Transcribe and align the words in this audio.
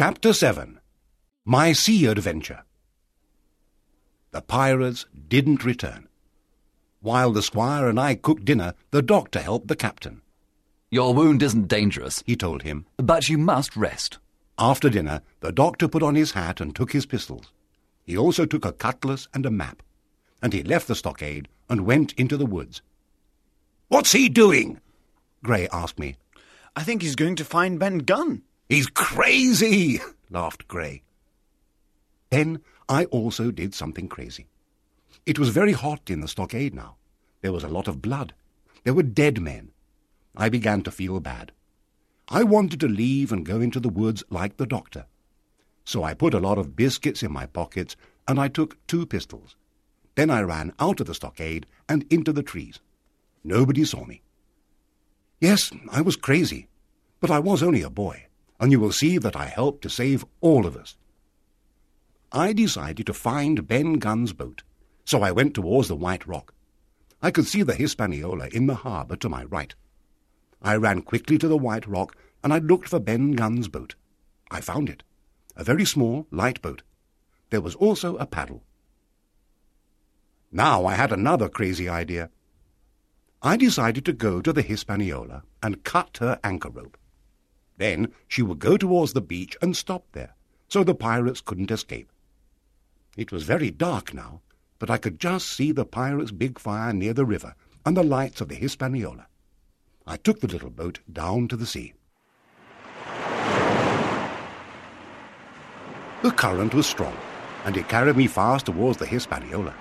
Chapter 0.00 0.32
7 0.32 0.78
My 1.44 1.72
Sea 1.72 2.06
Adventure 2.06 2.62
The 4.30 4.40
pirates 4.42 5.06
didn't 5.26 5.64
return. 5.64 6.06
While 7.00 7.32
the 7.32 7.42
squire 7.42 7.88
and 7.88 7.98
I 7.98 8.14
cooked 8.14 8.44
dinner, 8.44 8.74
the 8.92 9.02
doctor 9.02 9.40
helped 9.40 9.66
the 9.66 9.74
captain. 9.74 10.22
Your 10.88 11.14
wound 11.14 11.42
isn't 11.42 11.66
dangerous, 11.66 12.22
He 12.24 12.36
told 12.36 12.62
him. 12.62 12.86
but 12.96 13.28
you 13.28 13.38
must 13.38 13.76
rest. 13.76 14.18
After 14.56 14.88
dinner, 14.88 15.20
the 15.40 15.50
doctor 15.50 15.88
put 15.88 16.04
on 16.04 16.14
his 16.14 16.30
hat 16.30 16.60
and 16.60 16.76
took 16.76 16.92
his 16.92 17.04
pistols. 17.04 17.52
He 18.04 18.16
also 18.16 18.46
took 18.46 18.64
a 18.64 18.70
cutlass 18.70 19.26
and 19.34 19.44
a 19.44 19.50
map, 19.50 19.82
and 20.40 20.52
he 20.52 20.62
left 20.62 20.86
the 20.86 20.94
stockade 20.94 21.48
and 21.68 21.84
went 21.84 22.12
into 22.12 22.36
the 22.36 22.46
woods. 22.46 22.82
What's 23.88 24.12
he 24.12 24.28
doing? 24.28 24.80
Grey 25.42 25.66
asked 25.72 25.98
me. 25.98 26.14
I 26.76 26.84
think 26.84 27.02
he's 27.02 27.16
going 27.16 27.34
to 27.34 27.44
find 27.44 27.80
Ben 27.80 27.98
Gunn. 27.98 28.42
He's 28.68 28.86
crazy, 28.86 30.00
laughed 30.30 30.68
Grey. 30.68 31.02
Then 32.30 32.60
I 32.88 33.06
also 33.06 33.50
did 33.50 33.74
something 33.74 34.08
crazy. 34.08 34.46
It 35.24 35.38
was 35.38 35.48
very 35.48 35.72
hot 35.72 36.10
in 36.10 36.20
the 36.20 36.28
stockade 36.28 36.74
now. 36.74 36.96
There 37.40 37.52
was 37.52 37.64
a 37.64 37.68
lot 37.68 37.88
of 37.88 38.02
blood. 38.02 38.34
There 38.84 38.94
were 38.94 39.02
dead 39.02 39.40
men. 39.40 39.70
I 40.36 40.48
began 40.48 40.82
to 40.82 40.90
feel 40.90 41.20
bad. 41.20 41.52
I 42.28 42.42
wanted 42.42 42.80
to 42.80 42.88
leave 42.88 43.32
and 43.32 43.44
go 43.46 43.60
into 43.60 43.80
the 43.80 43.88
woods 43.88 44.22
like 44.30 44.56
the 44.56 44.66
doctor. 44.66 45.06
So 45.84 46.04
I 46.04 46.12
put 46.12 46.34
a 46.34 46.40
lot 46.40 46.58
of 46.58 46.76
biscuits 46.76 47.22
in 47.22 47.32
my 47.32 47.46
pockets 47.46 47.96
and 48.26 48.38
I 48.38 48.48
took 48.48 48.76
two 48.86 49.06
pistols. 49.06 49.56
Then 50.14 50.28
I 50.30 50.42
ran 50.42 50.74
out 50.78 51.00
of 51.00 51.06
the 51.06 51.14
stockade 51.14 51.66
and 51.88 52.04
into 52.10 52.32
the 52.32 52.42
trees. 52.42 52.80
Nobody 53.42 53.84
saw 53.84 54.04
me. 54.04 54.20
Yes, 55.40 55.72
I 55.90 56.02
was 56.02 56.16
crazy, 56.16 56.68
but 57.20 57.30
I 57.30 57.38
was 57.38 57.62
only 57.62 57.82
a 57.82 57.88
boy, 57.88 58.26
and 58.60 58.72
you 58.72 58.80
will 58.80 58.92
see 58.92 59.18
that 59.18 59.36
I 59.36 59.46
helped 59.46 59.82
to 59.82 59.90
save 59.90 60.24
all 60.40 60.66
of 60.66 60.76
us. 60.76 60.96
I 62.32 62.52
decided 62.52 63.06
to 63.06 63.14
find 63.14 63.66
Ben 63.66 63.94
Gunn's 63.94 64.32
boat, 64.32 64.62
so 65.04 65.22
I 65.22 65.32
went 65.32 65.54
towards 65.54 65.88
the 65.88 65.96
White 65.96 66.26
Rock. 66.26 66.52
I 67.22 67.30
could 67.30 67.46
see 67.46 67.62
the 67.62 67.74
Hispaniola 67.74 68.48
in 68.52 68.66
the 68.66 68.74
harbour 68.74 69.16
to 69.16 69.28
my 69.28 69.44
right. 69.44 69.74
I 70.60 70.74
ran 70.76 71.02
quickly 71.02 71.38
to 71.38 71.48
the 71.48 71.56
White 71.56 71.86
Rock 71.86 72.16
and 72.42 72.52
I 72.52 72.58
looked 72.58 72.88
for 72.88 73.00
Ben 73.00 73.32
Gunn's 73.32 73.68
boat. 73.68 73.94
I 74.50 74.60
found 74.60 74.88
it, 74.88 75.02
a 75.56 75.64
very 75.64 75.84
small, 75.84 76.26
light 76.30 76.60
boat. 76.62 76.82
There 77.50 77.60
was 77.60 77.74
also 77.74 78.16
a 78.16 78.26
paddle. 78.26 78.62
Now 80.52 80.86
I 80.86 80.94
had 80.94 81.12
another 81.12 81.48
crazy 81.48 81.88
idea. 81.88 82.30
I 83.42 83.56
decided 83.56 84.04
to 84.06 84.12
go 84.12 84.40
to 84.40 84.52
the 84.52 84.62
Hispaniola 84.62 85.42
and 85.62 85.84
cut 85.84 86.18
her 86.18 86.38
anchor 86.42 86.70
rope. 86.70 86.96
Then 87.78 88.12
she 88.26 88.42
would 88.42 88.58
go 88.58 88.76
towards 88.76 89.12
the 89.12 89.20
beach 89.20 89.56
and 89.62 89.76
stop 89.76 90.04
there, 90.12 90.34
so 90.68 90.84
the 90.84 90.94
pirates 90.94 91.40
couldn't 91.40 91.70
escape. 91.70 92.12
It 93.16 93.32
was 93.32 93.44
very 93.44 93.70
dark 93.70 94.12
now, 94.12 94.42
but 94.78 94.90
I 94.90 94.98
could 94.98 95.18
just 95.18 95.48
see 95.48 95.72
the 95.72 95.84
pirates' 95.84 96.30
big 96.30 96.58
fire 96.58 96.92
near 96.92 97.14
the 97.14 97.24
river 97.24 97.54
and 97.86 97.96
the 97.96 98.02
lights 98.02 98.40
of 98.40 98.48
the 98.48 98.54
Hispaniola. 98.56 99.26
I 100.06 100.16
took 100.16 100.40
the 100.40 100.48
little 100.48 100.70
boat 100.70 101.00
down 101.10 101.48
to 101.48 101.56
the 101.56 101.66
sea. 101.66 101.94
The 106.22 106.32
current 106.32 106.74
was 106.74 106.86
strong, 106.86 107.16
and 107.64 107.76
it 107.76 107.88
carried 107.88 108.16
me 108.16 108.26
fast 108.26 108.66
towards 108.66 108.98
the 108.98 109.06
Hispaniola. 109.06 109.74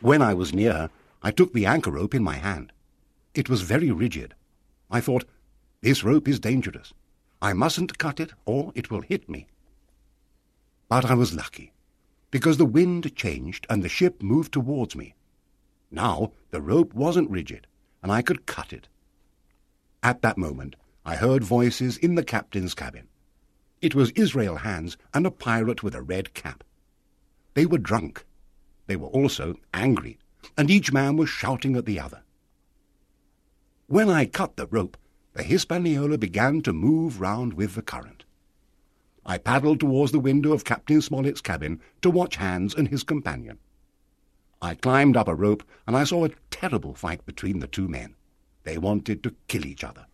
When 0.00 0.22
I 0.22 0.34
was 0.34 0.52
near 0.52 0.72
her, 0.72 0.90
I 1.22 1.30
took 1.30 1.52
the 1.52 1.66
anchor 1.66 1.92
rope 1.92 2.14
in 2.14 2.24
my 2.24 2.34
hand. 2.34 2.72
It 3.34 3.48
was 3.48 3.62
very 3.62 3.90
rigid. 3.90 4.34
I 4.90 5.00
thought, 5.00 5.24
this 5.82 6.04
rope 6.04 6.28
is 6.28 6.40
dangerous. 6.40 6.92
I 7.40 7.52
mustn't 7.52 7.98
cut 7.98 8.20
it, 8.20 8.32
or 8.44 8.72
it 8.74 8.90
will 8.90 9.00
hit 9.00 9.28
me. 9.28 9.46
But 10.88 11.04
I 11.04 11.14
was 11.14 11.34
lucky, 11.34 11.72
because 12.30 12.56
the 12.56 12.66
wind 12.66 13.14
changed 13.14 13.66
and 13.70 13.82
the 13.82 13.88
ship 13.88 14.22
moved 14.22 14.52
towards 14.52 14.96
me. 14.96 15.14
Now 15.90 16.32
the 16.50 16.60
rope 16.60 16.92
wasn't 16.92 17.30
rigid, 17.30 17.66
and 18.02 18.12
I 18.12 18.22
could 18.22 18.46
cut 18.46 18.72
it. 18.72 18.88
At 20.02 20.22
that 20.22 20.36
moment, 20.36 20.76
I 21.04 21.16
heard 21.16 21.44
voices 21.44 21.96
in 21.96 22.14
the 22.14 22.24
captain's 22.24 22.74
cabin. 22.74 23.08
It 23.80 23.94
was 23.94 24.10
Israel 24.10 24.56
Hands 24.56 24.96
and 25.14 25.26
a 25.26 25.30
pirate 25.30 25.82
with 25.82 25.94
a 25.94 26.02
red 26.02 26.34
cap. 26.34 26.62
They 27.54 27.64
were 27.64 27.78
drunk. 27.78 28.24
They 28.86 28.96
were 28.96 29.08
also 29.08 29.56
angry, 29.72 30.18
and 30.58 30.70
each 30.70 30.92
man 30.92 31.16
was 31.16 31.30
shouting 31.30 31.76
at 31.76 31.86
the 31.86 32.00
other. 32.00 32.22
When 33.90 34.08
I 34.08 34.24
cut 34.24 34.56
the 34.56 34.68
rope, 34.68 34.96
the 35.32 35.42
Hispaniola 35.42 36.16
began 36.16 36.60
to 36.60 36.72
move 36.72 37.20
round 37.20 37.54
with 37.54 37.74
the 37.74 37.82
current. 37.82 38.22
I 39.26 39.36
paddled 39.36 39.80
towards 39.80 40.12
the 40.12 40.20
window 40.20 40.52
of 40.52 40.64
Captain 40.64 41.02
Smollett's 41.02 41.40
cabin 41.40 41.80
to 42.02 42.08
watch 42.08 42.36
Hands 42.36 42.72
and 42.72 42.86
his 42.86 43.02
companion. 43.02 43.58
I 44.62 44.76
climbed 44.76 45.16
up 45.16 45.26
a 45.26 45.34
rope 45.34 45.64
and 45.88 45.96
I 45.96 46.04
saw 46.04 46.24
a 46.24 46.30
terrible 46.52 46.94
fight 46.94 47.26
between 47.26 47.58
the 47.58 47.66
two 47.66 47.88
men. 47.88 48.14
They 48.62 48.78
wanted 48.78 49.24
to 49.24 49.34
kill 49.48 49.66
each 49.66 49.82
other. 49.82 50.06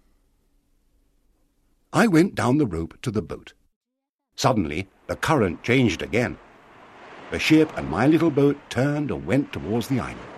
I 1.93 2.07
went 2.07 2.35
down 2.35 2.57
the 2.57 2.67
rope 2.67 2.99
to 3.03 3.11
the 3.11 3.21
boat. 3.21 3.53
Suddenly, 4.37 4.89
the 5.07 5.17
current 5.17 5.63
changed 5.63 6.01
again. 6.01 6.39
The 7.31 7.39
ship 7.39 7.77
and 7.77 7.91
my 7.91 8.07
little 8.07 8.31
boat 8.31 8.57
turned 8.71 9.11
and 9.11 9.27
went 9.27 9.53
towards 9.53 9.89
the 9.89 10.01
island. 10.01 10.33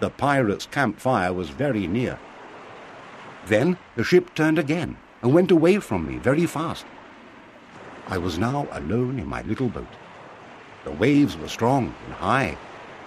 The 0.00 0.08
pirates' 0.08 0.64
camp 0.64 0.98
fire 0.98 1.34
was 1.34 1.50
very 1.50 1.86
near. 1.86 2.18
Then 3.46 3.76
the 3.96 4.04
ship 4.04 4.34
turned 4.34 4.58
again 4.58 4.96
and 5.22 5.32
went 5.32 5.50
away 5.50 5.78
from 5.78 6.06
me 6.06 6.18
very 6.18 6.46
fast. 6.46 6.86
I 8.08 8.18
was 8.18 8.38
now 8.38 8.68
alone 8.72 9.18
in 9.18 9.26
my 9.26 9.42
little 9.42 9.68
boat. 9.68 9.94
The 10.84 10.92
waves 10.92 11.36
were 11.36 11.48
strong 11.48 11.94
and 12.04 12.14
high. 12.14 12.56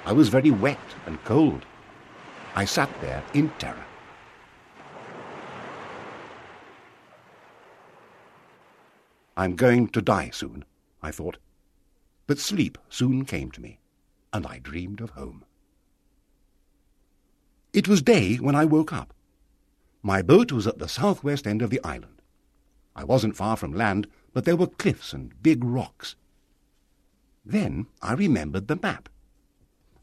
I 0.06 0.14
was 0.14 0.30
very 0.30 0.52
wet 0.52 0.80
and 1.06 1.24
cold. 1.24 1.66
I 2.56 2.66
sat 2.66 2.90
there 3.02 3.24
in 3.34 3.50
terror. 3.60 3.86
I'm 9.36 9.56
going 9.56 9.90
to 9.90 10.02
die 10.02 10.32
soon, 10.32 10.66
I 11.04 11.12
thought. 11.12 11.38
But 12.26 12.40
sleep 12.40 12.80
soon 12.90 13.24
came 13.26 13.52
to 13.52 13.62
me, 13.62 13.78
and 14.34 14.48
I 14.48 14.58
dreamed 14.58 15.00
of 15.00 15.12
home. 15.12 15.46
It 17.74 17.88
was 17.88 18.02
day 18.02 18.38
when 18.38 18.56
I 18.56 18.66
woke 18.66 18.92
up. 18.92 19.14
My 20.02 20.22
boat 20.22 20.52
was 20.52 20.68
at 20.68 20.80
the 20.80 20.88
southwest 20.88 21.48
end 21.48 21.62
of 21.62 21.70
the 21.70 21.84
island. 21.84 22.22
I 22.96 23.04
wasn't 23.04 23.36
far 23.36 23.58
from 23.58 23.74
land, 23.74 24.08
but 24.34 24.46
there 24.46 24.56
were 24.56 24.68
cliffs 24.68 25.14
and 25.14 25.42
big 25.42 25.64
rocks. 25.64 26.16
Then 27.46 27.88
I 28.02 28.14
remembered 28.14 28.68
the 28.68 28.80
map. 28.82 29.10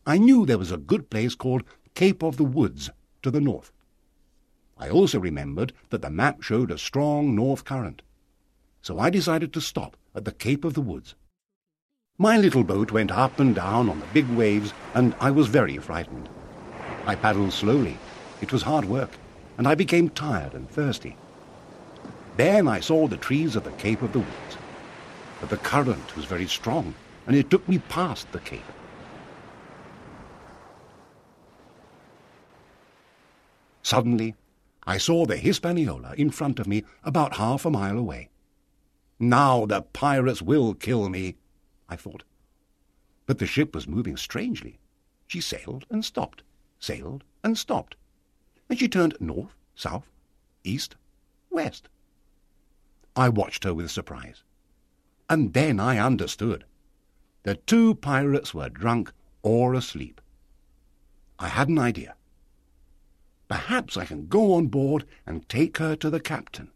I 0.06 0.18
knew 0.18 0.44
there 0.44 0.58
was 0.58 0.72
a 0.72 0.76
good 0.76 1.10
place 1.10 1.34
called 1.34 1.64
Cape 1.94 2.22
of 2.22 2.36
the 2.36 2.44
Woods 2.44 2.90
to 3.22 3.30
the 3.30 3.40
north. 3.40 3.72
I 4.76 4.88
also 4.88 5.18
remembered 5.18 5.72
that 5.90 6.02
the 6.02 6.10
map 6.10 6.42
showed 6.42 6.70
a 6.70 6.78
strong 6.78 7.34
north 7.34 7.64
current. 7.64 8.02
So 8.82 8.98
I 8.98 9.10
decided 9.10 9.52
to 9.52 9.60
stop 9.60 9.96
at 10.14 10.24
the 10.24 10.32
Cape 10.32 10.64
of 10.64 10.74
the 10.74 10.80
Woods. 10.80 11.14
My 12.18 12.36
little 12.36 12.64
boat 12.64 12.92
went 12.92 13.10
up 13.10 13.40
and 13.40 13.54
down 13.54 13.88
on 13.88 14.00
the 14.00 14.06
big 14.12 14.28
waves, 14.28 14.72
and 14.94 15.14
I 15.20 15.30
was 15.30 15.48
very 15.48 15.78
frightened. 15.78 16.28
I 17.06 17.14
paddled 17.14 17.52
slowly. 17.52 17.98
It 18.40 18.52
was 18.52 18.62
hard 18.62 18.84
work, 18.84 19.10
and 19.56 19.68
I 19.68 19.74
became 19.74 20.08
tired 20.08 20.54
and 20.54 20.68
thirsty. 20.68 21.16
Then 22.36 22.66
I 22.66 22.80
saw 22.80 23.06
the 23.06 23.16
trees 23.16 23.54
of 23.56 23.64
the 23.64 23.70
Cape 23.72 24.02
of 24.02 24.12
the 24.12 24.18
Woods. 24.18 24.56
But 25.40 25.50
the 25.50 25.56
current 25.56 26.16
was 26.16 26.24
very 26.24 26.48
strong, 26.48 26.94
and 27.26 27.36
it 27.36 27.50
took 27.50 27.68
me 27.68 27.78
past 27.78 28.30
the 28.32 28.40
cape. 28.40 28.62
Suddenly, 33.82 34.34
I 34.86 34.98
saw 34.98 35.26
the 35.26 35.36
Hispaniola 35.36 36.14
in 36.16 36.30
front 36.30 36.58
of 36.58 36.66
me 36.66 36.84
about 37.04 37.36
half 37.36 37.64
a 37.64 37.70
mile 37.70 37.98
away. 37.98 38.30
Now 39.18 39.66
the 39.66 39.82
pirates 39.82 40.42
will 40.42 40.74
kill 40.74 41.08
me, 41.08 41.36
I 41.88 41.96
thought. 41.96 42.24
But 43.26 43.38
the 43.38 43.46
ship 43.46 43.74
was 43.74 43.86
moving 43.86 44.16
strangely. 44.16 44.78
She 45.26 45.40
sailed 45.40 45.86
and 45.90 46.04
stopped, 46.04 46.42
sailed 46.78 47.24
and 47.42 47.56
stopped. 47.56 47.96
And 48.74 48.80
she 48.80 48.88
turned 48.88 49.16
north, 49.20 49.54
south, 49.76 50.10
east, 50.64 50.96
west. 51.48 51.88
I 53.14 53.28
watched 53.28 53.62
her 53.62 53.72
with 53.72 53.88
surprise. 53.88 54.42
And 55.30 55.52
then 55.52 55.78
I 55.78 55.98
understood. 55.98 56.64
The 57.44 57.54
two 57.54 57.94
pirates 57.94 58.52
were 58.52 58.68
drunk 58.68 59.12
or 59.42 59.74
asleep. 59.74 60.20
I 61.38 61.46
had 61.46 61.68
an 61.68 61.78
idea. 61.78 62.16
Perhaps 63.46 63.96
I 63.96 64.06
can 64.06 64.26
go 64.26 64.54
on 64.54 64.66
board 64.66 65.04
and 65.24 65.48
take 65.48 65.78
her 65.78 65.94
to 65.94 66.10
the 66.10 66.18
captain. 66.18 66.72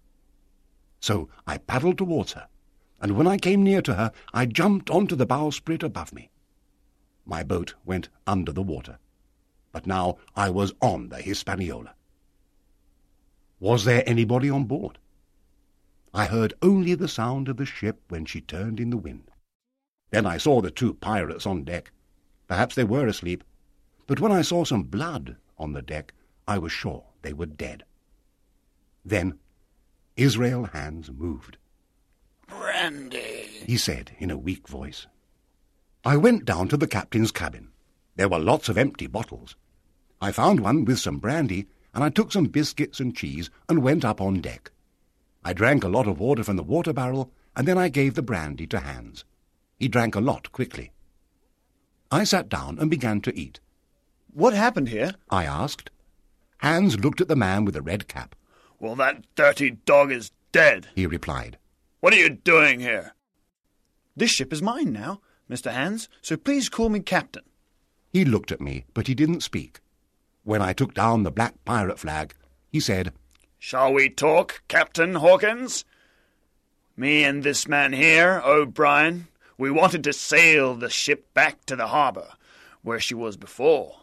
So 1.00 1.28
I 1.48 1.58
paddled 1.58 1.98
towards 1.98 2.34
her, 2.34 2.46
and 3.00 3.16
when 3.16 3.26
I 3.26 3.38
came 3.38 3.64
near 3.64 3.82
to 3.82 3.94
her, 3.94 4.12
I 4.32 4.46
jumped 4.46 4.88
onto 4.88 5.16
the 5.16 5.26
bowsprit 5.26 5.82
above 5.82 6.12
me. 6.12 6.30
My 7.26 7.42
boat 7.42 7.74
went 7.84 8.08
under 8.24 8.52
the 8.52 8.62
water, 8.62 9.00
but 9.72 9.86
now 9.86 10.18
I 10.34 10.50
was 10.50 10.72
on 10.80 11.08
the 11.08 11.18
Hispaniola. 11.18 11.94
Was 13.60 13.84
there 13.84 14.02
anybody 14.06 14.48
on 14.50 14.64
board? 14.64 14.98
I 16.14 16.26
heard 16.26 16.54
only 16.62 16.94
the 16.94 17.08
sound 17.08 17.48
of 17.48 17.56
the 17.56 17.66
ship 17.66 18.00
when 18.08 18.24
she 18.24 18.40
turned 18.40 18.80
in 18.80 18.90
the 18.90 18.96
wind. 18.96 19.30
Then 20.10 20.26
I 20.26 20.38
saw 20.38 20.60
the 20.60 20.70
two 20.70 20.94
pirates 20.94 21.46
on 21.46 21.64
deck. 21.64 21.90
Perhaps 22.46 22.74
they 22.74 22.84
were 22.84 23.06
asleep, 23.06 23.44
but 24.06 24.20
when 24.20 24.32
I 24.32 24.42
saw 24.42 24.64
some 24.64 24.84
blood 24.84 25.36
on 25.58 25.72
the 25.72 25.82
deck, 25.82 26.14
I 26.46 26.58
was 26.58 26.72
sure 26.72 27.04
they 27.22 27.32
were 27.32 27.46
dead. 27.46 27.84
Then 29.04 29.38
Israel 30.16 30.64
Hands 30.64 31.10
moved. 31.10 31.58
Brandy. 32.46 33.46
He 33.66 33.76
said 33.76 34.12
in 34.18 34.30
a 34.30 34.38
weak 34.38 34.66
voice. 34.66 35.06
I 36.04 36.16
went 36.16 36.46
down 36.46 36.68
to 36.68 36.76
the 36.76 36.86
captain's 36.86 37.30
cabin. 37.30 37.68
There 38.18 38.28
were 38.28 38.40
lots 38.40 38.68
of 38.68 38.76
empty 38.76 39.06
bottles. 39.06 39.54
I 40.20 40.32
found 40.32 40.58
one 40.58 40.84
with 40.84 40.98
some 40.98 41.18
brandy, 41.18 41.68
and 41.94 42.02
I 42.02 42.10
took 42.10 42.32
some 42.32 42.46
biscuits 42.46 42.98
and 42.98 43.16
cheese 43.16 43.48
and 43.68 43.80
went 43.80 44.04
up 44.04 44.20
on 44.20 44.40
deck. 44.40 44.72
I 45.44 45.52
drank 45.52 45.84
a 45.84 45.88
lot 45.88 46.08
of 46.08 46.18
water 46.18 46.42
from 46.42 46.56
the 46.56 46.64
water 46.64 46.92
barrel, 46.92 47.30
and 47.54 47.68
then 47.68 47.78
I 47.78 47.88
gave 47.88 48.14
the 48.14 48.22
brandy 48.22 48.66
to 48.66 48.80
Hands. 48.80 49.24
He 49.78 49.86
drank 49.86 50.16
a 50.16 50.20
lot 50.20 50.50
quickly. 50.50 50.90
I 52.10 52.24
sat 52.24 52.48
down 52.48 52.80
and 52.80 52.90
began 52.90 53.20
to 53.20 53.38
eat. 53.38 53.60
What 54.34 54.52
happened 54.52 54.88
here? 54.88 55.14
I 55.30 55.44
asked. 55.44 55.90
Hands 56.58 56.98
looked 56.98 57.20
at 57.20 57.28
the 57.28 57.36
man 57.36 57.64
with 57.64 57.74
the 57.74 57.82
red 57.82 58.08
cap. 58.08 58.34
Well, 58.80 58.96
that 58.96 59.26
dirty 59.36 59.70
dog 59.70 60.10
is 60.10 60.32
dead. 60.50 60.88
He 60.96 61.06
replied. 61.06 61.56
What 62.00 62.12
are 62.14 62.18
you 62.18 62.30
doing 62.30 62.80
here? 62.80 63.14
This 64.16 64.32
ship 64.32 64.52
is 64.52 64.60
mine 64.60 64.92
now, 64.92 65.20
Mr. 65.48 65.70
Hands, 65.70 66.08
so 66.20 66.36
please 66.36 66.68
call 66.68 66.88
me 66.88 66.98
Captain. 66.98 67.44
He 68.12 68.24
looked 68.24 68.52
at 68.52 68.60
me, 68.60 68.84
but 68.94 69.06
he 69.06 69.14
didn't 69.14 69.42
speak. 69.42 69.80
When 70.44 70.62
I 70.62 70.72
took 70.72 70.94
down 70.94 71.22
the 71.22 71.30
black 71.30 71.54
pirate 71.64 71.98
flag, 71.98 72.34
he 72.70 72.80
said, 72.80 73.12
Shall 73.58 73.92
we 73.92 74.08
talk, 74.08 74.62
Captain 74.68 75.16
Hawkins? 75.16 75.84
Me 76.96 77.22
and 77.22 77.42
this 77.42 77.68
man 77.68 77.92
here, 77.92 78.40
O'Brien, 78.44 79.28
we 79.58 79.70
wanted 79.70 80.04
to 80.04 80.12
sail 80.12 80.74
the 80.74 80.88
ship 80.88 81.32
back 81.34 81.64
to 81.66 81.76
the 81.76 81.88
harbour, 81.88 82.32
where 82.82 83.00
she 83.00 83.14
was 83.14 83.36
before. 83.36 84.00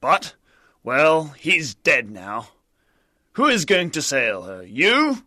But, 0.00 0.34
well, 0.82 1.34
he's 1.38 1.74
dead 1.74 2.10
now. 2.10 2.48
Who 3.32 3.46
is 3.46 3.64
going 3.64 3.90
to 3.92 4.02
sail 4.02 4.42
her? 4.42 4.62
You? 4.62 5.24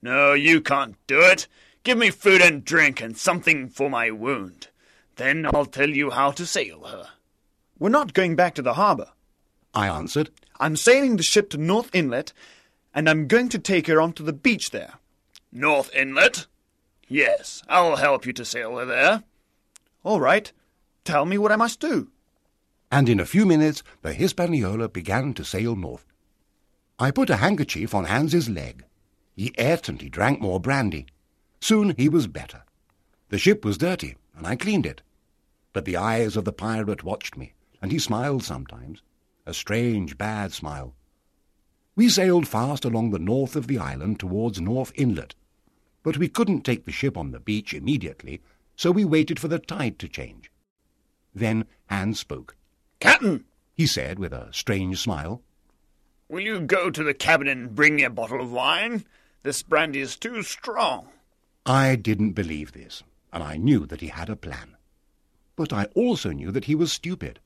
No, 0.00 0.34
you 0.34 0.60
can't 0.60 0.96
do 1.06 1.20
it. 1.20 1.46
Give 1.84 1.98
me 1.98 2.10
food 2.10 2.40
and 2.40 2.64
drink 2.64 3.00
and 3.00 3.16
something 3.16 3.68
for 3.68 3.90
my 3.90 4.10
wound. 4.10 4.68
Then 5.16 5.46
I'll 5.46 5.66
tell 5.66 5.90
you 5.90 6.10
how 6.10 6.30
to 6.32 6.46
sail 6.46 6.84
her. 6.84 7.08
We're 7.82 7.88
not 7.88 8.14
going 8.14 8.36
back 8.36 8.54
to 8.54 8.62
the 8.62 8.74
harbour. 8.74 9.08
I 9.74 9.88
answered. 9.88 10.30
I'm 10.60 10.76
sailing 10.76 11.16
the 11.16 11.24
ship 11.24 11.50
to 11.50 11.58
North 11.58 11.92
Inlet, 11.92 12.32
and 12.94 13.10
I'm 13.10 13.26
going 13.26 13.48
to 13.48 13.58
take 13.58 13.88
her 13.88 14.00
onto 14.00 14.22
the 14.22 14.32
beach 14.32 14.70
there. 14.70 15.00
North 15.50 15.92
Inlet? 15.92 16.46
Yes, 17.08 17.60
I'll 17.68 17.96
help 17.96 18.24
you 18.24 18.32
to 18.34 18.44
sail 18.44 18.76
her 18.78 18.84
there. 18.84 19.24
All 20.04 20.20
right. 20.20 20.52
Tell 21.02 21.24
me 21.24 21.36
what 21.38 21.50
I 21.50 21.56
must 21.56 21.80
do. 21.80 22.12
And 22.92 23.08
in 23.08 23.18
a 23.18 23.26
few 23.26 23.44
minutes 23.44 23.82
the 24.02 24.12
Hispaniola 24.12 24.88
began 24.88 25.34
to 25.34 25.44
sail 25.44 25.74
north. 25.74 26.06
I 27.00 27.10
put 27.10 27.30
a 27.30 27.38
handkerchief 27.38 27.96
on 27.96 28.04
Hands's 28.04 28.48
leg. 28.48 28.84
He 29.34 29.52
ate 29.58 29.88
and 29.88 30.00
he 30.00 30.08
drank 30.08 30.40
more 30.40 30.60
brandy. 30.60 31.06
Soon 31.60 31.94
he 31.98 32.08
was 32.08 32.28
better. 32.28 32.62
The 33.30 33.38
ship 33.38 33.64
was 33.64 33.76
dirty, 33.76 34.14
and 34.36 34.46
I 34.46 34.54
cleaned 34.54 34.86
it. 34.86 35.02
But 35.72 35.84
the 35.84 35.96
eyes 35.96 36.36
of 36.36 36.44
the 36.44 36.52
pirate 36.52 37.02
watched 37.02 37.36
me, 37.36 37.54
and 37.82 37.90
he 37.90 37.98
smiled 37.98 38.44
sometimes, 38.44 39.02
a 39.44 39.52
strange, 39.52 40.16
bad 40.16 40.52
smile. 40.52 40.94
We 41.96 42.08
sailed 42.08 42.48
fast 42.48 42.84
along 42.84 43.10
the 43.10 43.18
north 43.18 43.56
of 43.56 43.66
the 43.66 43.78
island 43.78 44.20
towards 44.20 44.60
North 44.60 44.92
Inlet, 44.94 45.34
but 46.02 46.16
we 46.16 46.28
couldn't 46.28 46.62
take 46.62 46.84
the 46.84 46.92
ship 46.92 47.16
on 47.18 47.32
the 47.32 47.40
beach 47.40 47.74
immediately, 47.74 48.40
so 48.76 48.90
we 48.90 49.04
waited 49.04 49.38
for 49.38 49.48
the 49.48 49.58
tide 49.58 49.98
to 49.98 50.08
change. 50.08 50.50
Then 51.34 51.66
Hands 51.86 52.18
spoke. 52.18 52.56
Captain, 53.00 53.44
He 53.74 53.86
said 53.86 54.18
with 54.18 54.32
a 54.32 54.52
strange 54.52 54.98
smile, 55.00 55.42
will 56.28 56.40
you 56.40 56.60
go 56.60 56.90
to 56.90 57.04
the 57.04 57.12
cabin 57.12 57.48
and 57.48 57.74
bring 57.74 57.96
me 57.96 58.04
a 58.04 58.10
bottle 58.10 58.40
of 58.40 58.50
wine? 58.50 59.04
This 59.42 59.62
brandy 59.62 60.00
is 60.00 60.16
too 60.16 60.42
strong. 60.42 61.08
I 61.66 61.96
didn't 61.96 62.32
believe 62.32 62.72
this, 62.72 63.02
and 63.32 63.42
I 63.42 63.56
knew 63.56 63.86
that 63.86 64.00
he 64.00 64.08
had 64.08 64.30
a 64.30 64.36
plan. 64.36 64.76
But 65.56 65.72
I 65.72 65.86
also 65.94 66.30
knew 66.30 66.50
that 66.52 66.64
he 66.64 66.74
was 66.74 66.92
stupid. 66.92 67.40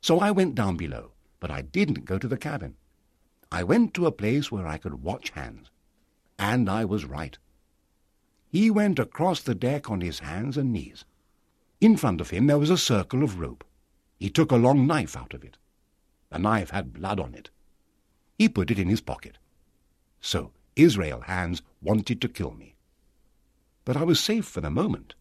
So 0.00 0.20
I 0.20 0.30
went 0.30 0.54
down 0.54 0.76
below, 0.76 1.12
but 1.40 1.50
I 1.50 1.62
didn't 1.62 2.04
go 2.04 2.18
to 2.18 2.28
the 2.28 2.36
cabin. 2.36 2.76
I 3.50 3.62
went 3.62 3.94
to 3.94 4.06
a 4.06 4.12
place 4.12 4.52
where 4.52 4.66
I 4.66 4.78
could 4.78 5.02
watch 5.02 5.30
Hands. 5.30 5.70
And 6.38 6.68
I 6.68 6.84
was 6.84 7.04
right. 7.04 7.36
He 8.48 8.70
went 8.70 8.98
across 8.98 9.42
the 9.42 9.54
deck 9.54 9.90
on 9.90 10.00
his 10.00 10.20
hands 10.20 10.56
and 10.56 10.72
knees. 10.72 11.04
In 11.80 11.96
front 11.96 12.20
of 12.20 12.30
him 12.30 12.46
there 12.46 12.58
was 12.58 12.70
a 12.70 12.78
circle 12.78 13.22
of 13.22 13.38
rope. 13.38 13.64
He 14.18 14.30
took 14.30 14.50
a 14.50 14.56
long 14.56 14.86
knife 14.86 15.16
out 15.16 15.34
of 15.34 15.44
it. 15.44 15.56
The 16.30 16.38
knife 16.38 16.70
had 16.70 16.94
blood 16.94 17.20
on 17.20 17.34
it. 17.34 17.50
He 18.38 18.48
put 18.48 18.70
it 18.70 18.78
in 18.78 18.88
his 18.88 19.00
pocket. 19.00 19.38
So 20.20 20.52
Israel 20.76 21.22
Hands 21.22 21.60
wanted 21.82 22.20
to 22.20 22.28
kill 22.28 22.52
me. 22.52 22.74
But 23.84 23.96
I 23.96 24.04
was 24.04 24.20
safe 24.20 24.44
for 24.44 24.60
the 24.60 24.70
moment. 24.70 25.14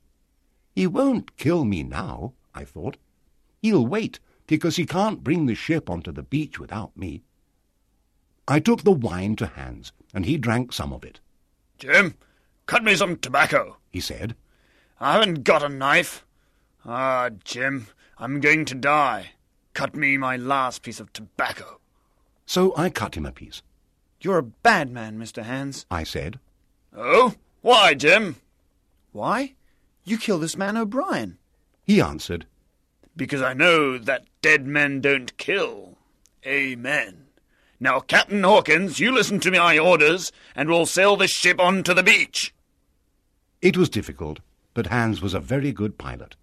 He 0.75 0.88
won't 0.88 1.38
kill 1.38 1.65
me 1.65 1.83
now, 1.83 2.33
I 2.53 2.63
thought. 2.63 2.97
He'll 3.62 3.85
wait, 3.85 4.19
because 4.47 4.77
he 4.77 4.85
can't 4.85 5.23
bring 5.23 5.45
the 5.45 5.55
ship 5.55 5.89
onto 5.89 6.11
the 6.11 6.23
beach 6.23 6.59
without 6.59 6.95
me. 6.97 7.21
I 8.47 8.59
took 8.59 8.83
the 8.83 8.91
wine 8.91 9.35
to 9.38 9.45
Hands, 9.47 9.91
and 10.13 10.25
he 10.25 10.38
drank 10.38 10.71
some 10.71 10.94
of 10.94 11.03
it. 11.03 11.19
Jim, 11.77 12.15
cut 12.65 12.83
me 12.83 12.95
some 12.95 13.17
tobacco. 13.17 13.77
He 13.91 13.99
said, 13.99 14.35
I 14.99 15.13
haven't 15.13 15.44
got 15.44 15.63
a 15.63 15.69
knife. 15.69 16.25
Ah, 16.85 17.29
Jim, 17.44 17.88
I'm 18.17 18.39
going 18.39 18.65
to 18.65 18.75
die. 18.75 19.31
Cut 19.73 19.95
me 19.95 20.17
my 20.17 20.38
last 20.38 20.81
piece 20.81 21.00
of 21.00 21.11
tobacco. 21.13 21.79
So 22.45 22.73
I 22.77 22.89
cut 22.89 23.15
him 23.15 23.25
a 23.25 23.31
piece. 23.31 23.61
You're 24.21 24.39
a 24.39 24.43
bad 24.43 24.89
man, 24.89 25.19
Mr. 25.19 25.43
Hands. 25.43 25.85
I 25.91 26.03
said, 26.03 26.39
Oh? 26.95 27.35
Why, 27.61 27.93
Jim? 27.93 28.38
Why? 29.11 29.53
You 30.03 30.17
killed 30.17 30.41
this 30.41 30.57
man 30.57 30.77
O'Brien. 30.77 31.38
He 31.83 32.01
answered, 32.01 32.47
Because 33.17 33.41
I 33.41 33.53
know 33.53 33.97
that 33.97 34.25
dead 34.41 34.65
men 34.65 35.01
don't 35.01 35.35
kill. 35.37 35.97
Amen. 36.45 37.25
Now, 37.79 37.99
Captain 37.99 38.43
Hawkins, 38.43 38.99
you 38.99 39.11
listen 39.11 39.39
to 39.41 39.51
my 39.51 39.77
orders, 39.77 40.31
and 40.55 40.69
we'll 40.69 40.85
sail 40.85 41.17
this 41.17 41.31
ship 41.31 41.59
on 41.59 41.83
to 41.83 41.93
the 41.93 42.03
beach. 42.03 42.53
It 43.62 43.75
was 43.75 43.89
difficult, 43.89 44.39
but 44.74 44.88
Hands 44.88 45.21
was 45.21 45.33
a 45.33 45.39
very 45.39 45.71
good 45.71 45.97
pilot. 45.97 46.36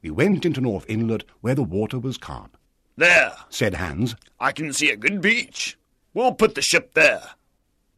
We 0.00 0.10
went 0.10 0.44
into 0.44 0.60
North 0.60 0.86
Inlet 0.88 1.24
where 1.40 1.54
the 1.54 1.64
water 1.64 1.98
was 1.98 2.16
calm. 2.18 2.50
There, 2.96 3.32
Said 3.50 3.74
Hands. 3.74 4.14
I 4.40 4.52
can 4.52 4.72
see 4.72 4.90
a 4.90 4.96
good 4.96 5.20
beach. 5.20 5.76
We'll 6.14 6.32
put 6.32 6.54
the 6.54 6.62
ship 6.62 6.94
there. 6.94 7.22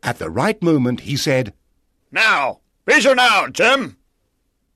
At 0.03 0.19
the 0.19 0.31
right 0.31 0.61
moment 0.63 1.01
he 1.01 1.17
said, 1.17 1.53
Now, 2.11 2.61
be 2.85 3.01
sure 3.01 3.15
now, 3.15 3.49
Jim. 3.49 3.97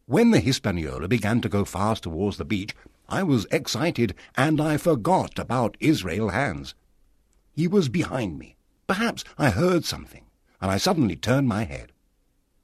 When 0.06 0.30
the 0.30 0.40
Hispaniola 0.40 1.08
began 1.08 1.40
to 1.40 1.48
go 1.48 1.64
fast 1.64 2.02
towards 2.02 2.36
the 2.36 2.44
beach, 2.44 2.74
I 3.12 3.22
was 3.22 3.46
excited 3.50 4.14
and 4.38 4.58
I 4.58 4.78
forgot 4.78 5.38
about 5.38 5.76
Israel 5.80 6.30
Hands. 6.30 6.74
He 7.52 7.68
was 7.68 7.90
behind 7.90 8.38
me. 8.38 8.56
Perhaps 8.86 9.22
I 9.36 9.50
heard 9.50 9.84
something, 9.84 10.24
and 10.62 10.70
I 10.70 10.78
suddenly 10.78 11.16
turned 11.16 11.46
my 11.46 11.64
head. 11.64 11.92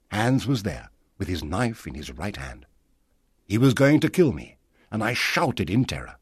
Hands 0.09 0.47
was 0.47 0.63
there, 0.63 0.89
with 1.19 1.27
his 1.27 1.43
knife 1.43 1.85
in 1.85 1.93
his 1.93 2.11
right 2.11 2.35
hand. 2.35 2.65
He 3.45 3.59
was 3.59 3.75
going 3.75 3.99
to 3.99 4.09
kill 4.09 4.31
me, 4.31 4.57
and 4.89 5.03
I 5.03 5.13
shouted 5.13 5.69
in 5.69 5.85
terror. 5.85 6.15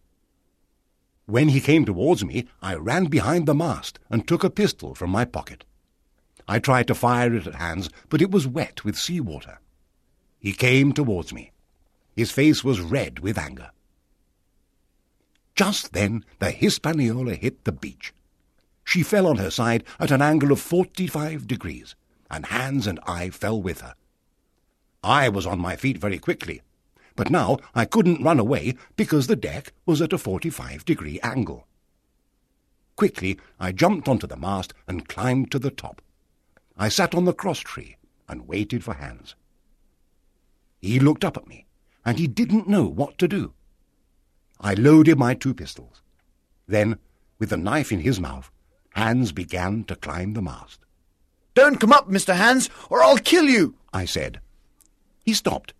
When 1.25 1.47
he 1.47 1.61
came 1.61 1.85
towards 1.85 2.25
me, 2.25 2.49
I 2.61 2.75
ran 2.75 3.05
behind 3.05 3.45
the 3.45 3.55
mast 3.55 3.97
and 4.09 4.27
took 4.27 4.43
a 4.43 4.49
pistol 4.49 4.93
from 4.93 5.09
my 5.09 5.23
pocket. 5.23 5.63
I 6.49 6.59
tried 6.59 6.87
to 6.87 6.95
fire 6.95 7.33
it 7.33 7.47
at 7.47 7.55
Hands, 7.55 7.89
but 8.09 8.21
it 8.21 8.31
was 8.31 8.45
wet 8.45 8.83
with 8.83 8.99
sea 8.99 9.21
water. 9.21 9.59
He 10.37 10.51
came 10.51 10.91
towards 10.91 11.33
me. 11.33 11.53
His 12.13 12.29
face 12.29 12.61
was 12.61 12.81
red 12.81 13.19
with 13.19 13.37
anger. 13.37 13.71
Just 15.57 15.93
then 15.93 16.23
the 16.37 16.51
Hispaniola 16.51 17.33
hit 17.33 17.65
the 17.65 17.71
beach. 17.71 18.13
She 18.83 19.01
fell 19.01 19.25
on 19.25 19.37
her 19.37 19.49
side 19.49 19.83
at 19.99 20.11
an 20.11 20.21
angle 20.21 20.51
of 20.51 20.61
forty-five 20.61 21.47
degrees, 21.47 21.95
and 22.29 22.45
Hands 22.45 22.85
and 22.85 22.99
I 23.07 23.31
fell 23.31 23.59
with 23.59 23.81
her. 23.81 23.95
I 25.03 25.29
was 25.29 25.47
on 25.47 25.59
my 25.59 25.75
feet 25.75 25.97
very 25.97 26.19
quickly, 26.19 26.61
but 27.15 27.31
now 27.31 27.57
I 27.73 27.85
couldn't 27.85 28.23
run 28.23 28.37
away 28.37 28.75
because 28.95 29.25
the 29.25 29.35
deck 29.35 29.73
was 29.83 29.99
at 29.99 30.13
a 30.13 30.19
forty-five 30.19 30.85
degree 30.85 31.19
angle. 31.21 31.65
Quickly 32.95 33.39
I 33.59 33.71
jumped 33.71 34.07
onto 34.07 34.27
the 34.27 34.37
mast 34.37 34.75
and 34.87 35.07
climbed 35.07 35.51
to 35.51 35.59
the 35.59 35.71
top. 35.71 36.03
I 36.77 36.89
sat 36.89 37.15
on 37.15 37.25
the 37.25 37.33
cross 37.33 37.59
tree 37.59 37.97
and 38.29 38.47
waited 38.47 38.83
for 38.83 38.93
Hands. 38.93 39.33
He 40.79 40.99
looked 40.99 41.25
up 41.25 41.35
at 41.35 41.47
me, 41.47 41.65
and 42.05 42.19
he 42.19 42.27
didn't 42.27 42.69
know 42.69 42.85
what 42.85 43.17
to 43.17 43.27
do. 43.27 43.53
I 44.59 44.73
loaded 44.73 45.17
my 45.17 45.33
two 45.33 45.53
pistols. 45.53 46.01
Then, 46.67 46.99
with 47.39 47.49
the 47.49 47.57
knife 47.57 47.91
in 47.91 47.99
his 47.99 48.19
mouth, 48.19 48.51
Hands 48.97 49.31
began 49.31 49.83
to 49.83 49.95
climb 49.95 50.33
the 50.33 50.41
mast. 50.41 50.79
Don't 51.53 51.79
come 51.79 51.93
up, 51.93 52.09
Mr. 52.09 52.35
Hands, 52.35 52.67
or 52.89 53.03
I'll 53.03 53.19
kill 53.19 53.45
you. 53.45 53.75
I 53.93 54.05
said. 54.05 54.41
He 55.23 55.35
stopped. 55.35 55.75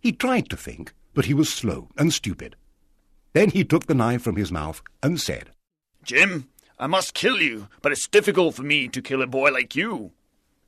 He 0.00 0.10
tried 0.10 0.50
to 0.50 0.56
think, 0.56 0.92
but 1.14 1.26
he 1.26 1.32
was 1.32 1.48
slow 1.48 1.90
and 1.96 2.12
stupid. 2.12 2.56
Then 3.34 3.50
he 3.50 3.62
took 3.62 3.86
the 3.86 3.94
knife 3.94 4.22
from 4.22 4.34
his 4.34 4.50
mouth 4.50 4.82
and 5.00 5.20
said, 5.20 5.50
Jim, 6.02 6.48
I 6.76 6.88
must 6.88 7.14
kill 7.14 7.40
you, 7.40 7.68
but 7.82 7.92
it's 7.92 8.08
difficult 8.08 8.56
for 8.56 8.64
me 8.64 8.88
to 8.88 9.00
kill 9.00 9.22
a 9.22 9.28
boy 9.28 9.52
like 9.52 9.76
you. 9.76 10.10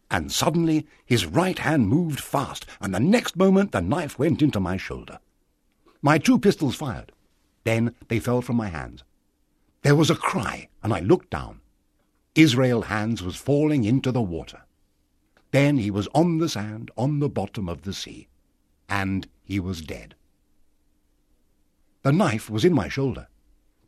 And 0.08 0.30
suddenly 0.30 0.86
his 1.04 1.26
right 1.26 1.58
hand 1.58 1.88
moved 1.88 2.20
fast, 2.20 2.64
and 2.80 2.94
the 2.94 3.00
next 3.00 3.34
moment 3.34 3.72
the 3.72 3.80
knife 3.80 4.20
went 4.20 4.40
into 4.40 4.60
my 4.60 4.76
shoulder. 4.76 5.18
My 6.00 6.18
two 6.18 6.38
pistols 6.38 6.76
fired. 6.76 7.10
Then 7.68 7.94
they 8.08 8.18
fell 8.18 8.40
from 8.40 8.56
my 8.56 8.68
hands. 8.68 9.04
There 9.82 9.94
was 9.94 10.08
a 10.08 10.14
cry, 10.14 10.68
and 10.82 10.90
I 10.90 11.00
looked 11.00 11.28
down. 11.28 11.60
Israel 12.34 12.80
Hands 12.80 13.22
was 13.22 13.36
falling 13.36 13.84
into 13.84 14.10
the 14.10 14.22
water. 14.22 14.62
Then 15.50 15.76
he 15.76 15.90
was 15.90 16.08
on 16.14 16.38
the 16.38 16.48
sand, 16.48 16.90
on 16.96 17.18
the 17.18 17.28
bottom 17.28 17.68
of 17.68 17.82
the 17.82 17.92
sea, 17.92 18.28
and 18.88 19.28
he 19.44 19.60
was 19.60 19.82
dead. 19.82 20.14
The 22.04 22.12
knife 22.20 22.48
was 22.48 22.64
in 22.64 22.72
my 22.72 22.88
shoulder. 22.88 23.28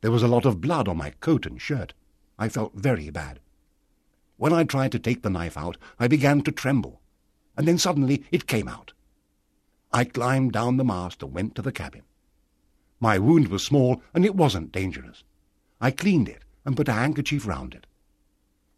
There 0.02 0.10
was 0.10 0.22
a 0.22 0.28
lot 0.34 0.44
of 0.44 0.60
blood 0.60 0.86
on 0.86 0.98
my 0.98 1.12
coat 1.12 1.46
and 1.46 1.58
shirt. 1.58 1.94
I 2.38 2.50
felt 2.50 2.74
very 2.74 3.08
bad. 3.08 3.40
When 4.36 4.52
I 4.52 4.64
tried 4.64 4.92
to 4.92 4.98
take 4.98 5.22
the 5.22 5.30
knife 5.30 5.56
out, 5.56 5.78
I 5.98 6.06
began 6.06 6.42
to 6.42 6.52
tremble, 6.52 7.00
and 7.56 7.66
then 7.66 7.78
suddenly 7.78 8.24
it 8.30 8.46
came 8.46 8.68
out. 8.68 8.92
I 9.90 10.04
climbed 10.04 10.52
down 10.52 10.76
the 10.76 10.84
mast 10.84 11.22
and 11.22 11.32
went 11.32 11.54
to 11.54 11.62
the 11.62 11.72
cabin. 11.72 12.02
My 13.00 13.18
wound 13.18 13.48
was 13.48 13.64
small, 13.64 14.02
and 14.12 14.24
it 14.24 14.36
wasn't 14.36 14.72
dangerous. 14.72 15.24
I 15.80 15.90
cleaned 15.90 16.28
it 16.28 16.44
and 16.64 16.76
put 16.76 16.88
a 16.88 16.92
handkerchief 16.92 17.46
round 17.46 17.74
it. 17.74 17.86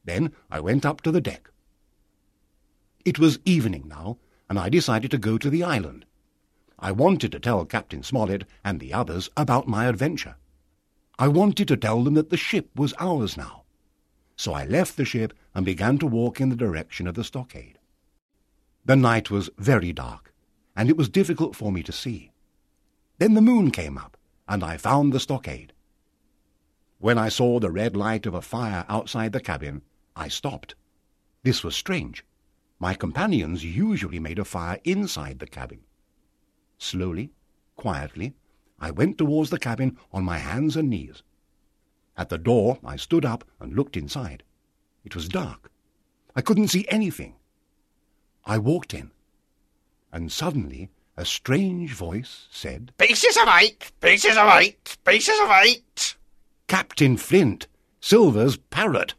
Then 0.05 0.33
I 0.51 0.61
went 0.61 0.87
up 0.87 1.01
to 1.03 1.11
the 1.11 1.21
deck. 1.21 1.51
It 3.05 3.19
was 3.19 3.41
evening 3.45 3.89
now, 3.89 4.19
and 4.49 4.59
I 4.59 4.69
decided 4.69 5.11
to 5.11 5.19
go 5.19 5.39
to 5.39 5.51
the 5.51 5.65
island. 5.65 6.05
I 6.79 6.93
wanted 6.93 7.33
to 7.33 7.41
tell 7.41 7.65
Captain 7.65 8.03
Smollett 8.03 8.45
and 8.65 8.79
the 8.79 8.93
others 8.93 9.29
about 9.37 9.69
my 9.69 9.87
adventure. 9.87 10.37
I 11.19 11.29
wanted 11.29 11.69
to 11.69 11.77
tell 11.77 12.03
them 12.03 12.15
that 12.15 12.31
the 12.31 12.37
ship 12.37 12.71
was 12.75 12.95
ours 12.99 13.37
now. 13.37 13.63
So 14.37 14.53
I 14.53 14.65
left 14.65 14.97
the 14.97 15.05
ship 15.05 15.33
and 15.55 15.65
began 15.65 15.99
to 15.99 16.07
walk 16.07 16.41
in 16.41 16.49
the 16.49 16.57
direction 16.57 17.07
of 17.07 17.15
the 17.15 17.23
stockade. 17.23 17.79
The 18.85 18.97
night 18.97 19.31
was 19.31 19.51
very 19.59 19.93
dark, 19.93 20.33
and 20.75 20.89
it 20.89 20.97
was 20.97 21.09
difficult 21.09 21.55
for 21.55 21.71
me 21.71 21.85
to 21.85 21.93
see. 21.93 22.32
Then 23.23 23.35
the 23.35 23.41
moon 23.41 23.71
came 23.71 23.97
up, 23.99 24.17
and 24.49 24.65
I 24.65 24.77
found 24.77 25.13
the 25.13 25.21
stockade. 25.21 25.73
When 26.99 27.19
I 27.19 27.29
saw 27.29 27.61
the 27.61 27.71
red 27.71 27.95
light 27.95 28.27
of 28.27 28.35
a 28.35 28.43
fire 28.43 28.85
outside 28.89 29.31
the 29.31 29.39
cabin, 29.39 29.83
I 30.17 30.27
stopped. 30.27 30.75
This 31.45 31.63
was 31.63 31.77
strange. 31.77 32.25
My 32.81 32.95
companions 32.95 33.65
usually 33.65 34.19
made 34.19 34.41
a 34.41 34.45
fire 34.45 34.81
inside 34.83 35.39
the 35.39 35.47
cabin. 35.47 35.83
Slowly, 36.79 37.31
quietly, 37.77 38.35
I 38.81 38.91
went 38.91 39.19
towards 39.19 39.51
the 39.51 39.61
cabin 39.61 39.99
on 40.13 40.25
my 40.25 40.39
hands 40.39 40.77
and 40.77 40.91
knees. 40.91 41.23
At 42.17 42.29
the 42.29 42.39
door 42.39 42.81
I 42.85 42.97
stood 42.97 43.25
up 43.25 43.45
and 43.61 43.77
looked 43.77 43.97
inside. 43.97 44.43
It 45.05 45.15
was 45.15 45.29
dark. 45.29 45.71
I 46.35 46.41
couldn't 46.41 46.73
see 46.75 46.87
anything. 46.89 47.37
I 48.45 48.59
walked 48.59 48.93
in, 48.93 49.13
and 50.11 50.33
suddenly 50.33 50.91
a 51.17 51.25
strange 51.25 51.93
voice 51.93 52.49
said, 52.51 52.93
Pieces 52.99 53.37
of 53.37 53.49
eight, 53.61 53.93
pieces 54.01 54.37
of 54.37 54.49
eight, 54.61 54.97
pieces 55.05 55.39
of 55.41 55.51
eight. 55.65 56.17
Captain 56.69 57.17
Flint, 57.17 57.67
Silver's 58.01 58.57
parrot. 58.57 59.15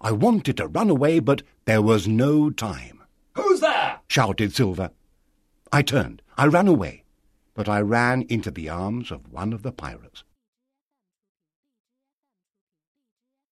I 0.00 0.12
wanted 0.12 0.58
to 0.58 0.66
run 0.66 0.90
away, 0.90 1.20
but 1.20 1.42
there 1.64 1.82
was 1.82 2.06
no 2.06 2.50
time. 2.50 3.02
Who's 3.34 3.60
there? 3.60 4.00
shouted 4.08 4.54
Silver. 4.54 4.90
I 5.72 5.82
turned. 5.82 6.20
I 6.36 6.46
ran 6.46 6.68
away, 6.68 7.04
but 7.54 7.68
I 7.68 7.80
ran 7.80 8.22
into 8.22 8.50
the 8.50 8.68
arms 8.68 9.10
of 9.10 9.32
one 9.32 9.52
of 9.52 9.62
the 9.62 9.72
pirates. 9.72 10.24